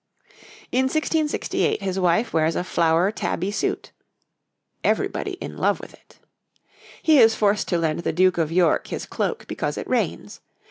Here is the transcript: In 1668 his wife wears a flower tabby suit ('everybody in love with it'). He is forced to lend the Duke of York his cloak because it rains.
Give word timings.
In 0.71 0.85
1668 0.85 1.79
his 1.83 1.99
wife 1.99 2.33
wears 2.33 2.55
a 2.55 2.63
flower 2.63 3.11
tabby 3.11 3.51
suit 3.51 3.91
('everybody 4.83 5.33
in 5.33 5.55
love 5.57 5.79
with 5.79 5.93
it'). 5.93 6.17
He 7.03 7.19
is 7.19 7.35
forced 7.35 7.67
to 7.67 7.77
lend 7.77 7.99
the 7.99 8.11
Duke 8.11 8.39
of 8.39 8.51
York 8.51 8.87
his 8.87 9.05
cloak 9.05 9.45
because 9.47 9.77
it 9.77 9.87
rains. 9.87 10.39